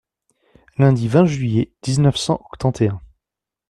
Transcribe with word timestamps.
Lundi 0.79 1.07
vingt 1.09 1.27
juillet 1.27 1.73
dix-neuf 1.83 2.15
cent 2.15 2.41
octante 2.49 2.81
et 2.81 2.87
un. 2.87 2.99